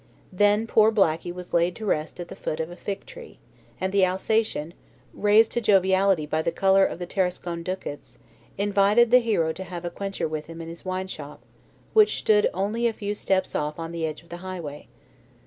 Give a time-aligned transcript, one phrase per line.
[0.33, 3.37] Then poor Blackey was laid to rest at the root of a fig tree,
[3.79, 4.73] and the Alsatian,
[5.13, 8.17] raised to joviality by the colour of the Tarascon ducats,
[8.57, 11.43] invited the hero to have a quencher with him in his wine shop,
[11.93, 14.87] which stood only a few steps off on the edge of the highway.